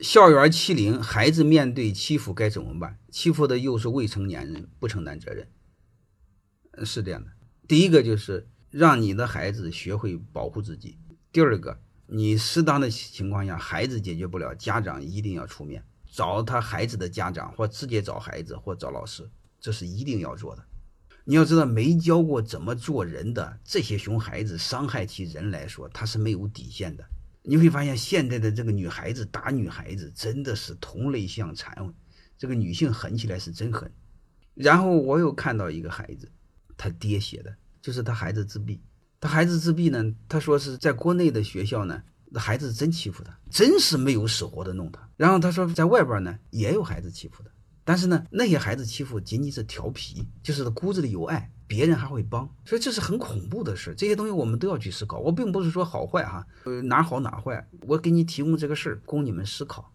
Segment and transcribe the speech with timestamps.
[0.00, 3.00] 校园欺凌，孩子面对欺负该怎么办？
[3.10, 5.48] 欺负的又是未成年人，不承担责任。
[6.84, 7.32] 是这样的，
[7.66, 10.96] 第一个就是让你的孩子学会保护自己。
[11.32, 19.28] 第二个，你适当的情况下，孩子解决不了，家长一定要出面，找他孩子的家长，或直接找孩子，或找老师，
[19.60, 20.64] 这是一定要做的。
[21.24, 27.04] 你要知道，没教过怎么做人的这些熊孩子，伤害起人来说，他是没有底线的。
[27.48, 31.94] 你会发现，现在的这个女孩子打女孩子，真的是同类相残，
[32.36, 33.90] 这个女性狠起来是真狠。
[34.52, 36.30] 然后我又看到一个孩子。
[36.76, 38.80] 他爹写的，就是他孩子自闭。
[39.18, 45.10] 他孩子自闭呢，他说是在国内的学校呢，那孩子真欺负他，真是没有死活的弄他。
[45.16, 47.50] 然后他说在外边呢，也有孩子欺负他，
[47.82, 52.48] 但是呢，那些孩子欺负仅仅是调皮，就是他骨子里有爱，别人还会帮。
[52.64, 53.94] 所以这是很恐怖的事。
[53.94, 55.18] 这些东西我们都要去思考。
[55.18, 59.92] 我并不是说好坏哈，呃哪好哪坏，我给你提供这个事儿供你们思考。